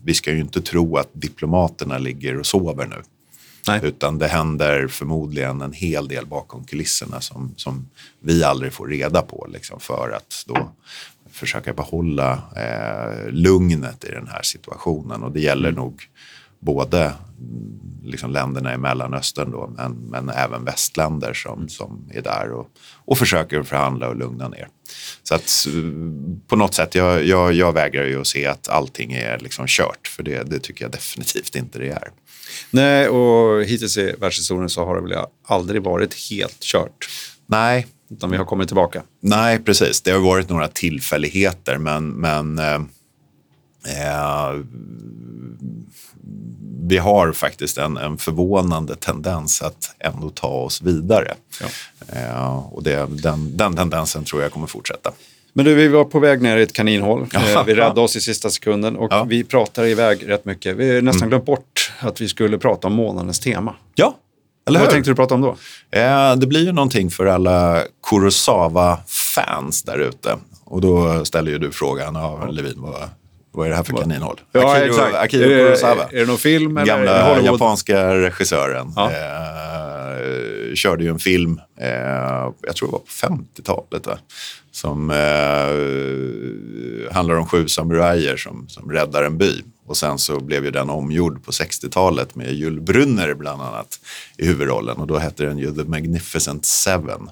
[0.05, 3.03] vi ska ju inte tro att diplomaterna ligger och sover nu.
[3.68, 3.81] Nej.
[3.83, 7.88] Utan det händer förmodligen en hel del bakom kulisserna som, som
[8.20, 10.72] vi aldrig får reda på liksom, för att då
[11.31, 15.22] försöka behålla eh, lugnet i den här situationen.
[15.22, 15.81] Och det gäller mm.
[15.81, 16.03] nog
[16.61, 17.12] både
[18.05, 22.68] liksom länderna i Mellanöstern då, men, men även västländer som, som är där och,
[23.05, 24.68] och försöker förhandla och lugna ner.
[25.23, 25.66] Så att
[26.47, 30.09] på något sätt, jag, jag, jag vägrar ju att se att allting är liksom kört,
[30.09, 32.09] för det, det tycker jag definitivt inte det är.
[32.71, 37.09] Nej, och hittills i världshistorien så har det väl aldrig varit helt kört.
[37.47, 37.87] Nej.
[38.11, 39.03] Utan vi har kommit tillbaka.
[39.21, 40.01] Nej, precis.
[40.01, 42.75] Det har varit några tillfälligheter, men, men eh,
[43.87, 44.55] eh,
[46.88, 51.35] vi har faktiskt en, en förvånande tendens att ändå ta oss vidare.
[51.61, 51.66] Ja.
[52.18, 55.12] Eh, och det, den, den tendensen tror jag kommer fortsätta.
[55.53, 57.27] Men du, vi var på väg ner i ett kaninhål.
[57.33, 59.24] Ja, vi räddade oss i sista sekunden och ja.
[59.24, 60.77] vi pratar iväg rätt mycket.
[60.77, 61.29] Vi har nästan mm.
[61.29, 63.74] glömt bort att vi skulle prata om månadens tema.
[63.94, 64.16] Ja,
[64.68, 65.57] eller Vad tänkte du prata om då?
[65.90, 70.37] Eh, det blir ju någonting för alla Kurosawa-fans där ute.
[70.64, 73.09] Och då ställer ju du frågan, ja, Levin, vad,
[73.59, 74.40] vad är det här för kaninhål?
[74.53, 75.14] Ja, Akiro, exakt.
[75.14, 75.51] Akiro.
[75.51, 76.77] Är, är det någon film?
[76.77, 78.92] Eller Gamla japanska regissören.
[78.97, 79.11] Ja.
[79.11, 81.88] Eh, körde ju en film, eh,
[82.62, 84.18] jag tror det var på 50-talet, va?
[84.71, 85.16] som eh,
[87.14, 89.62] handlar om sju samurajer som, som räddar en by.
[89.87, 94.01] Och sen så blev ju den omgjord på 60-talet med Jules Brunner bland annat
[94.37, 97.31] i huvudrollen och då hette den ju The Magnificent Seven.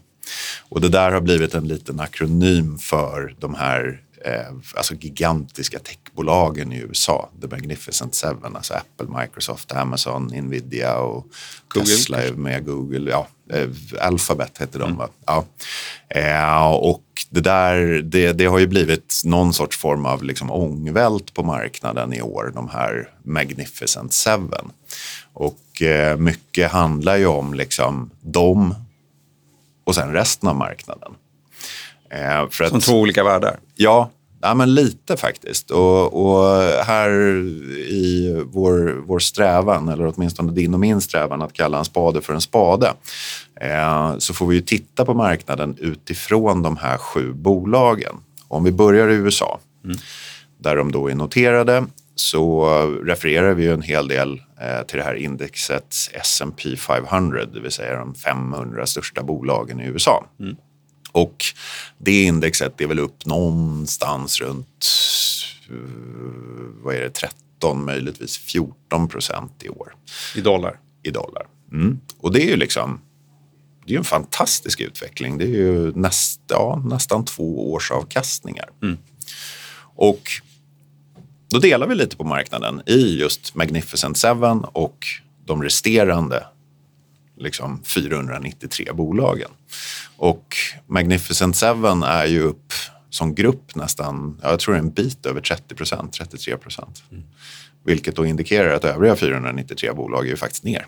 [0.69, 4.01] Och det där har blivit en liten akronym för de här
[4.75, 7.29] alltså gigantiska techbolagen i USA.
[7.41, 11.27] The Magnificent Seven, alltså Apple, Microsoft, Amazon, Nvidia och
[11.69, 11.87] Google.
[11.91, 13.11] Tesla med Google.
[13.11, 13.69] Ja, eh,
[14.01, 14.93] Alphabet heter de.
[14.93, 15.09] Mm.
[15.27, 15.45] Ja.
[16.09, 21.35] Eh, och det där, det, det, har ju blivit någon sorts form av liksom ångvält
[21.35, 24.73] på marknaden i år, de här Magnificent Seven.
[25.33, 28.75] Och eh, mycket handlar ju om liksom dem
[29.85, 31.13] och sen resten av marknaden.
[32.11, 33.59] Eh, för Som två olika världar?
[33.75, 34.11] Ja,
[34.47, 35.71] Ja, men lite faktiskt.
[35.71, 37.11] Och, och, här
[37.89, 42.35] i vår, vår strävan, eller åtminstone din och min strävan att kalla en spade för
[42.35, 42.93] en spade,
[43.61, 48.15] eh, så får vi ju titta på marknaden utifrån de här sju bolagen.
[48.49, 49.97] Om vi börjar i USA, mm.
[50.59, 52.67] där de då är noterade, så
[53.05, 57.71] refererar vi ju en hel del eh, till det här indexet S&P 500, det vill
[57.71, 60.27] säga de 500 största bolagen i USA.
[60.41, 60.57] Mm.
[61.17, 61.45] Och
[61.99, 64.87] det indexet är väl upp någonstans runt
[65.71, 65.77] eh,
[66.83, 69.95] vad är det, 13, möjligtvis 14 procent i år.
[70.35, 70.79] I dollar?
[71.03, 71.47] I dollar.
[71.73, 72.01] Mm.
[72.19, 73.01] Och det är ju liksom
[73.87, 75.39] det är en fantastisk utveckling.
[75.39, 78.69] Det är ju näst, ja, nästan två års avkastningar.
[78.83, 78.99] Mm.
[79.97, 80.31] Och
[81.49, 85.07] då delar vi lite på marknaden i just Magnificent Seven och
[85.45, 86.47] de resterande
[87.37, 89.51] liksom 493 bolagen.
[90.17, 92.73] Och Magnificent Seven är ju upp
[93.11, 97.03] som grupp nästan, jag tror en bit över 30 procent, 33 procent.
[97.11, 97.25] Mm.
[97.85, 100.87] Vilket då indikerar att övriga 493 bolag är ju faktiskt ner.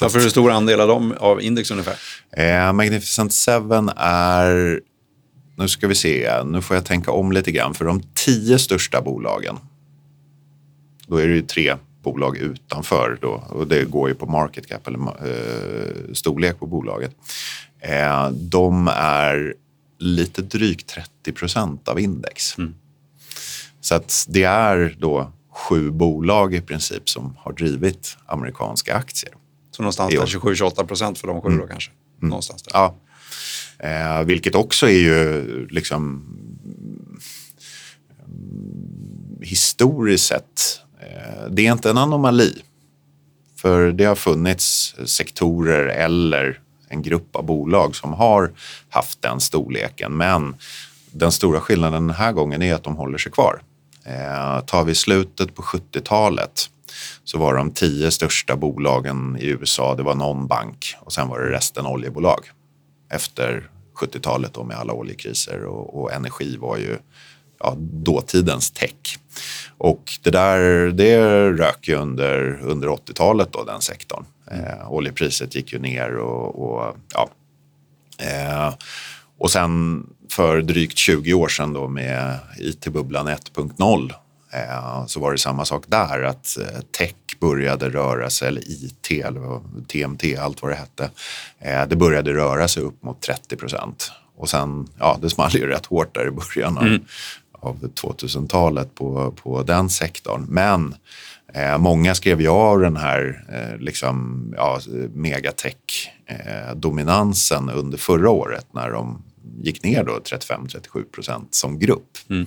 [0.00, 1.96] Varför är det stor andel av dem av index ungefär?
[2.30, 4.80] Eh, Magnificent Seven är,
[5.56, 7.74] nu ska vi se, nu får jag tänka om lite grann.
[7.74, 9.58] För de tio största bolagen,
[11.06, 14.86] då är det ju tre bolag utanför då, och det går ju på market cap
[14.86, 17.16] eller eh, storlek på bolaget.
[17.80, 19.54] Eh, de är
[19.98, 22.58] lite drygt 30 procent av index.
[22.58, 22.74] Mm.
[23.80, 29.34] Så att det är då sju bolag i princip som har drivit amerikanska aktier.
[29.70, 31.60] Så någonstans där 27-28 procent för de sju mm.
[31.60, 31.90] då kanske?
[31.90, 32.28] Mm.
[32.28, 32.72] Någonstans där.
[32.74, 32.96] Ja.
[33.78, 36.22] Eh, vilket också är ju liksom
[39.40, 42.62] historiskt sett, Eh, det är inte en anomali.
[43.56, 48.52] För det har funnits sektorer eller en grupp av bolag som har
[48.88, 50.16] haft den storleken.
[50.16, 50.56] Men
[51.10, 53.62] den stora skillnaden den här gången är att de håller sig kvar.
[54.04, 56.70] Eh, tar vi slutet på 70-talet
[57.24, 61.40] så var de tio största bolagen i USA, det var någon bank och sen var
[61.40, 62.40] det resten oljebolag.
[63.10, 66.98] Efter 70-talet då med alla oljekriser och, och energi var ju
[67.58, 69.18] ja, dåtidens tech.
[69.78, 71.18] Och det där det
[71.50, 74.24] rök ju under, under 80-talet då, den sektorn.
[74.50, 77.28] Eh, oljepriset gick ju ner och, och ja.
[78.18, 78.74] Eh,
[79.38, 84.12] och sen för drygt 20 år sedan då med IT-bubblan 1.0
[84.52, 89.10] eh, så var det samma sak där att eh, tech började röra sig, eller IT
[89.10, 91.10] eller TMT, allt vad det hette.
[91.58, 94.12] Eh, det började röra sig upp mot 30 procent.
[94.36, 97.04] Och sen, ja det small ju rätt hårt där i början av, mm.
[97.60, 100.46] Av 2000-talet på, på den sektorn.
[100.48, 100.94] Men
[101.56, 104.80] Eh, många skrev ju av den här eh, liksom, ja,
[105.14, 109.22] megatech-dominansen under förra året när de
[109.60, 112.18] gick ner då 35-37 procent som grupp.
[112.30, 112.46] Mm.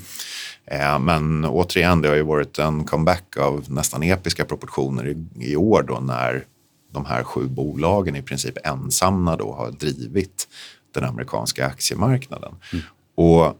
[0.65, 5.56] Eh, men återigen, det har ju varit en comeback av nästan episka proportioner i, i
[5.56, 6.45] år då när
[6.91, 10.48] de här sju bolagen i princip ensamma då har drivit
[10.93, 12.56] den amerikanska aktiemarknaden.
[12.74, 12.86] Mm.
[13.15, 13.58] Och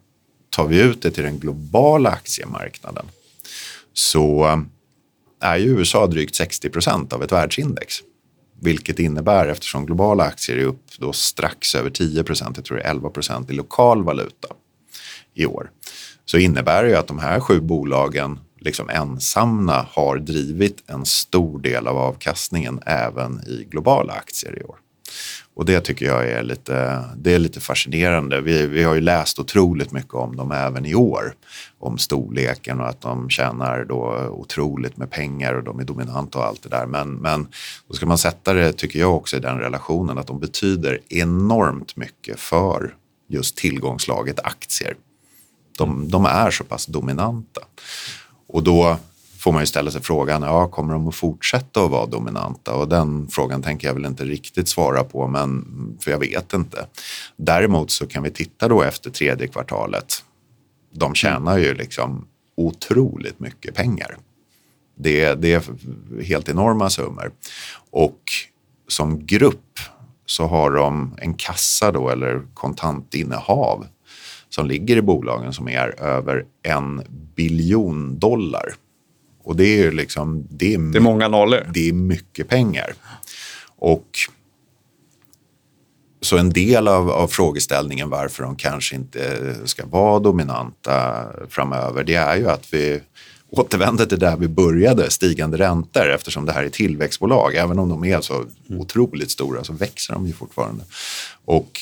[0.50, 3.06] tar vi ut det till den globala aktiemarknaden
[3.94, 4.60] så eh,
[5.40, 7.96] är ju USA drygt 60 procent av ett världsindex.
[8.62, 12.84] Vilket innebär, eftersom globala aktier är upp då strax över 10 procent, jag tror det
[12.84, 14.48] är 11 procent i lokal valuta
[15.34, 15.72] i år,
[16.26, 21.60] så innebär det ju att de här sju bolagen liksom ensamma har drivit en stor
[21.60, 24.78] del av avkastningen även i globala aktier i år.
[25.60, 28.42] Och det tycker jag är lite, det är lite fascinerande.
[28.42, 31.34] Vi, vi har ju läst otroligt mycket om dem även i år.
[31.80, 36.46] Om storleken och att de tjänar då otroligt med pengar och de är dominanta och
[36.46, 36.86] allt det där.
[36.86, 37.48] Men, men
[37.88, 41.96] då ska man sätta det, tycker jag också, i den relationen att de betyder enormt
[41.96, 42.96] mycket för
[43.28, 44.96] just tillgångslaget aktier.
[45.78, 47.62] De, de är så pass dominanta.
[48.48, 48.98] Och då
[49.40, 52.74] får man ju ställa sig frågan, ja, kommer de att fortsätta att vara dominanta?
[52.74, 55.66] Och den frågan tänker jag väl inte riktigt svara på, men,
[56.02, 56.88] för jag vet inte.
[57.36, 60.24] Däremot så kan vi titta då efter tredje kvartalet.
[60.92, 64.18] De tjänar ju liksom otroligt mycket pengar.
[64.96, 65.64] Det, det är
[66.24, 67.32] helt enorma summor.
[67.92, 68.22] Och
[68.88, 69.80] som grupp
[70.26, 73.86] så har de en kassa då, eller kontantinnehav
[74.50, 77.04] som ligger i bolagen som är över en
[77.36, 78.74] biljon dollar.
[79.50, 80.48] Och det är liksom...
[80.50, 81.68] Det är, det är många nollor.
[81.74, 82.94] Det är mycket pengar.
[83.78, 84.06] Och
[86.22, 92.16] så en del av, av, frågeställningen varför de kanske inte ska vara dominanta framöver, det
[92.16, 93.02] är ju att vi
[93.50, 97.56] återvänder till där vi började, stigande räntor, eftersom det här är tillväxtbolag.
[97.56, 100.84] Även om de är så otroligt stora så växer de ju fortfarande.
[101.46, 101.80] Och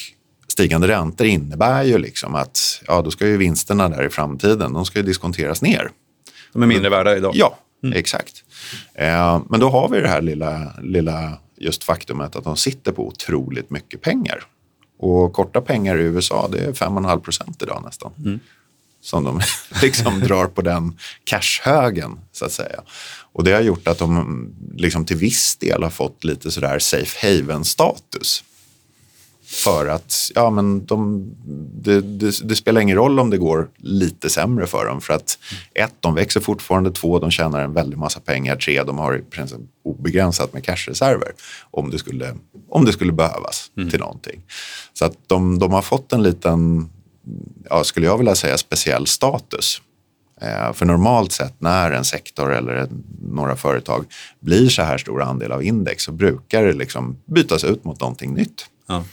[0.47, 4.85] stigande räntor innebär ju liksom att ja, då ska ju vinsterna där i framtiden, de
[4.85, 5.91] ska ju diskonteras ner.
[6.53, 7.31] De är mindre värda idag?
[7.35, 7.97] Ja, mm.
[7.97, 8.43] exakt.
[8.93, 13.07] Eh, men då har vi det här lilla, lilla just faktumet att de sitter på
[13.07, 14.43] otroligt mycket pengar.
[14.99, 18.11] Och korta pengar i USA, det är 5,5 procent idag nästan.
[18.17, 18.39] Mm.
[19.01, 19.41] Som de
[19.81, 22.81] liksom drar på den cashhögen, så att säga.
[23.33, 27.27] Och det har gjort att de liksom till viss del har fått lite sådär safe
[27.27, 28.43] haven-status.
[29.49, 31.31] För att ja, men de,
[31.81, 35.01] det, det, det, spelar ingen roll om det går lite sämre för dem.
[35.01, 35.39] För att
[35.73, 36.91] ett, de växer fortfarande.
[36.91, 38.55] Två, de tjänar en väldig massa pengar.
[38.55, 39.21] Tre, de har
[39.83, 41.31] obegränsat med cashreserver
[41.71, 42.35] om det skulle,
[42.69, 43.89] om det skulle behövas mm.
[43.89, 44.43] till någonting.
[44.93, 46.89] Så att de, de har fått en liten,
[47.69, 49.81] ja, skulle jag vilja säga, speciell status.
[50.41, 52.87] Eh, för normalt sett när en sektor eller
[53.21, 54.05] några företag
[54.39, 58.33] blir så här stor andel av index så brukar det liksom bytas ut mot någonting
[58.33, 58.65] nytt.
[58.87, 59.03] Ja.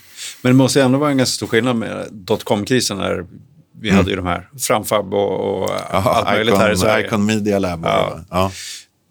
[0.43, 3.27] Men det måste ändå vara en ganska stor skillnad med dotcom-krisen när
[3.81, 3.97] vi mm.
[3.97, 7.07] hade ju de här Framfab och, och Aha, allt möjligt Icon, här i Sverige.
[7.07, 7.85] Icon Media Lab.
[7.85, 8.21] Ja.
[8.31, 8.51] ja.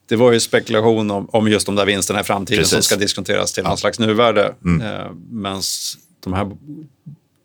[0.10, 2.74] Det var ju spekulation om, om just de där vinsterna i framtiden Precis.
[2.74, 3.70] som ska diskonteras till ja.
[3.70, 4.54] någon slags nuvärde.
[4.66, 4.82] Mm.
[4.82, 5.62] Eh, Medan
[6.24, 6.52] de här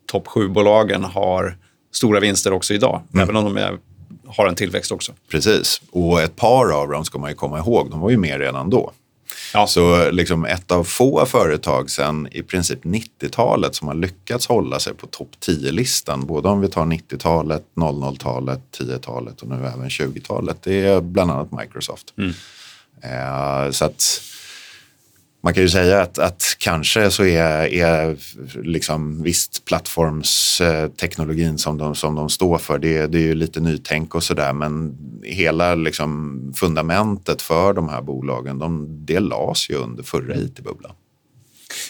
[0.06, 1.56] topp sju bolagen har
[1.92, 3.22] stora vinster också idag, mm.
[3.22, 3.78] även om de är,
[4.26, 5.12] har en tillväxt också.
[5.30, 8.40] Precis, och ett par av dem ska man ju komma ihåg, de var ju med
[8.40, 8.92] redan då.
[9.54, 9.66] Ja.
[9.66, 14.94] Så liksom ett av få företag sedan i princip 90-talet som har lyckats hålla sig
[14.94, 20.86] på topp 10-listan, både om vi tar 90-talet, 00-talet, 10-talet och nu även 20-talet, det
[20.86, 22.14] är bland annat Microsoft.
[22.18, 22.32] Mm.
[23.02, 24.22] Eh, så att
[25.40, 28.16] man kan ju säga att, att kanske så är, är
[28.62, 34.14] liksom visst plattformsteknologin som de, som de står för, det, det är ju lite nytänk
[34.14, 40.02] och sådär men hela liksom fundamentet för de här bolagen, de, det lades ju under
[40.02, 40.92] förra it-bubblan.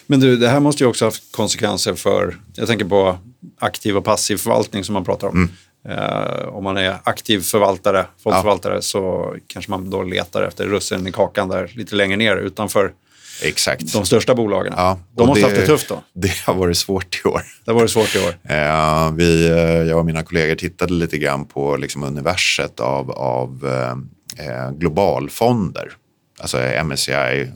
[0.07, 3.19] Men du, det här måste ju också ha konsekvenser för, jag tänker på
[3.59, 5.37] aktiv och passiv förvaltning som man pratar om.
[5.37, 5.51] Mm.
[5.89, 8.81] Uh, om man är aktiv förvaltare, fondförvaltare, ja.
[8.81, 12.93] så kanske man då letar efter russen i kakan där lite längre ner utanför
[13.43, 13.93] Exakt.
[13.93, 14.75] De största bolagen.
[14.77, 16.03] Ja, de måste ha haft det tufft då.
[16.13, 17.43] Det har varit svårt i år.
[17.65, 18.29] Det har varit svårt i år.
[18.29, 23.65] Uh, vi, uh, jag och mina kollegor tittade lite grann på liksom universet av, av
[23.65, 25.93] uh, globalfonder.
[26.41, 27.51] Alltså MSCI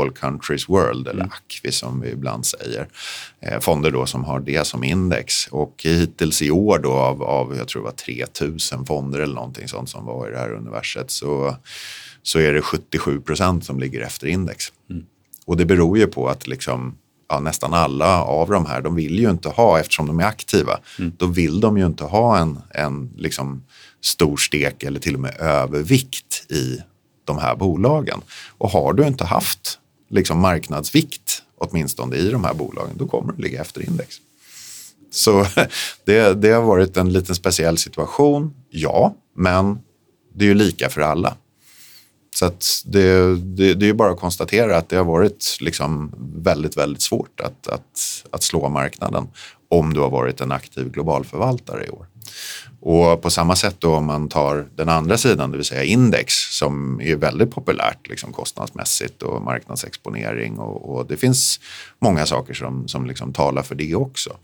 [0.00, 1.32] All Countries World, eller mm.
[1.32, 2.88] ACVI som vi ibland säger.
[3.60, 5.46] fonder då som har det som index.
[5.46, 9.68] Och hittills i år då av, av jag tror det var 3000 fonder eller någonting
[9.68, 11.56] sånt som var i det här universet så,
[12.22, 14.72] så är det 77 procent som ligger efter index.
[14.90, 15.04] Mm.
[15.46, 16.94] Och det beror ju på att liksom,
[17.28, 20.78] ja, nästan alla av de här, de vill ju inte ha, eftersom de är aktiva,
[20.98, 21.12] mm.
[21.16, 23.64] då vill de ju inte ha en, en liksom
[24.02, 26.78] stor stek eller till och med övervikt i
[27.24, 28.20] de här bolagen.
[28.58, 29.78] Och har du inte haft
[30.10, 34.16] liksom marknadsvikt åtminstone i de här bolagen, då kommer du ligga efter index.
[35.10, 35.46] Så
[36.04, 39.78] det, det har varit en liten speciell situation, ja, men
[40.34, 41.36] det är ju lika för alla.
[42.34, 42.50] Så
[42.84, 47.40] det, det, det, är bara att konstatera att det har varit liksom väldigt, väldigt svårt
[47.40, 49.28] att, att, att slå marknaden
[49.68, 52.06] om du har varit en aktiv global förvaltare i år.
[52.80, 56.34] Och på samma sätt då om man tar den andra sidan, det vill säga index
[56.34, 61.60] som är väldigt populärt liksom kostnadsmässigt och marknadsexponering och, och det finns
[61.98, 64.36] många saker som, som liksom talar för det också.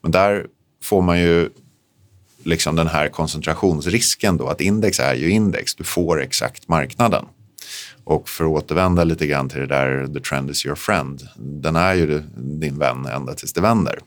[0.00, 0.46] Men där
[0.82, 1.50] får man ju
[2.42, 7.24] liksom den här koncentrationsrisken då att index är ju index, du får exakt marknaden.
[8.08, 11.76] Och för att återvända lite grann till det där the trend is your friend, den
[11.76, 13.98] är ju din vän ända tills det vänder.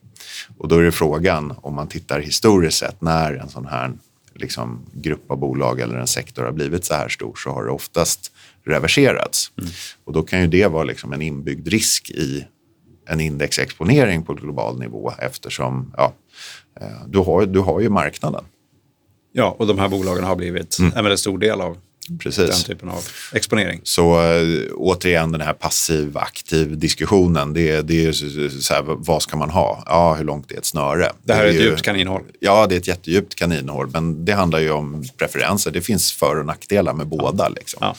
[0.58, 3.94] Och då är det frågan, om man tittar historiskt sett, när en sån här
[4.34, 7.72] liksom, grupp av bolag eller en sektor har blivit så här stor så har det
[7.72, 8.32] oftast
[8.66, 9.52] reverserats.
[9.58, 9.72] Mm.
[10.04, 12.46] Och då kan ju det vara liksom en inbyggd risk i
[13.08, 16.14] en indexexponering på global nivå eftersom ja,
[16.82, 18.44] eh, du, har, du har ju marknaden.
[19.32, 20.94] Ja, och de här bolagen har blivit mm.
[20.98, 21.78] en väldigt stor del av
[22.20, 22.50] Precis.
[22.50, 23.82] den typen av exponering.
[23.84, 27.54] Så äh, återigen den här passiv-aktiv diskussionen.
[27.54, 28.12] Det, det är
[28.62, 29.84] så här, vad ska man ha?
[29.86, 31.12] Ja, hur långt är ett snöre?
[31.24, 32.22] Det här det är, är ett djupt kaninhål.
[32.40, 33.90] Ja, det är ett jättedjupt kaninhål.
[33.94, 35.72] Men det handlar ju om preferenser.
[35.72, 37.50] Det finns för och nackdelar med båda.
[37.50, 37.78] Liksom.
[37.82, 37.96] Ja.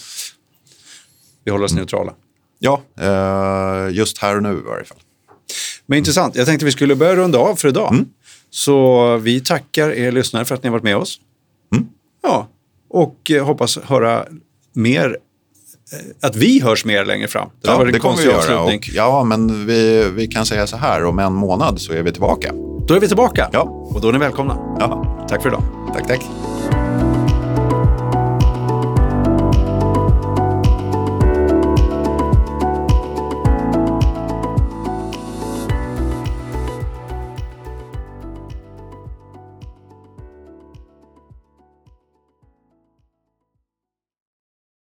[1.45, 1.81] Vi håller oss mm.
[1.81, 2.13] neutrala.
[2.59, 4.99] Ja, äh, just här och nu i varje fall.
[5.87, 6.37] Men intressant.
[6.37, 7.93] Jag tänkte vi skulle börja runda av för idag.
[7.93, 8.09] Mm.
[8.51, 11.21] Så vi tackar er lyssnare för att ni har varit med oss.
[11.75, 11.89] Mm.
[12.23, 12.49] Ja,
[12.93, 14.25] och eh, hoppas höra
[14.73, 15.17] mer
[15.93, 17.49] eh, att vi hörs mer längre fram.
[17.63, 18.61] Det, ja, det kommer vi göra.
[18.63, 22.13] Och, ja, men vi, vi kan säga så här, om en månad så är vi
[22.13, 22.53] tillbaka.
[22.89, 23.61] Då är vi tillbaka ja.
[23.63, 24.77] och då är ni välkomna.
[24.81, 25.27] Ja.
[25.29, 25.63] Tack för idag.
[25.95, 26.21] Tack, tack.